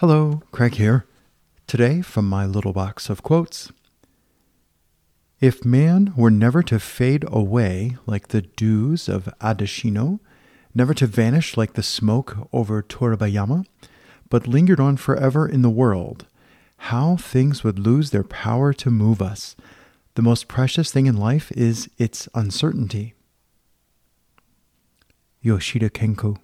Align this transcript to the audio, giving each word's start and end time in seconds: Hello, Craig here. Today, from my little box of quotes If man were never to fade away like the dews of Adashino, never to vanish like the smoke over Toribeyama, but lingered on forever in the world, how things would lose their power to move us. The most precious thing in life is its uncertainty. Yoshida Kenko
Hello, 0.00 0.42
Craig 0.52 0.74
here. 0.74 1.06
Today, 1.66 2.02
from 2.02 2.28
my 2.28 2.44
little 2.44 2.74
box 2.74 3.08
of 3.08 3.22
quotes 3.22 3.72
If 5.40 5.64
man 5.64 6.12
were 6.14 6.30
never 6.30 6.62
to 6.64 6.78
fade 6.78 7.24
away 7.28 7.96
like 8.04 8.28
the 8.28 8.42
dews 8.42 9.08
of 9.08 9.32
Adashino, 9.40 10.20
never 10.74 10.92
to 10.92 11.06
vanish 11.06 11.56
like 11.56 11.72
the 11.72 11.82
smoke 11.82 12.36
over 12.52 12.82
Toribeyama, 12.82 13.64
but 14.28 14.46
lingered 14.46 14.80
on 14.80 14.98
forever 14.98 15.48
in 15.48 15.62
the 15.62 15.70
world, 15.70 16.26
how 16.76 17.16
things 17.16 17.64
would 17.64 17.78
lose 17.78 18.10
their 18.10 18.22
power 18.22 18.74
to 18.74 18.90
move 18.90 19.22
us. 19.22 19.56
The 20.14 20.20
most 20.20 20.46
precious 20.46 20.92
thing 20.92 21.06
in 21.06 21.16
life 21.16 21.50
is 21.52 21.88
its 21.96 22.28
uncertainty. 22.34 23.14
Yoshida 25.40 25.88
Kenko 25.88 26.36